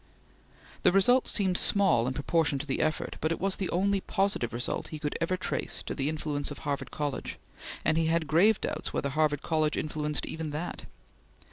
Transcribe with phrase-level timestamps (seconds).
[0.81, 4.51] The result seemed small in proportion to the effort, but it was the only positive
[4.51, 7.37] result he could ever trace to the influence of Harvard College,
[7.85, 10.85] and he had grave doubts whether Harvard College influenced even that.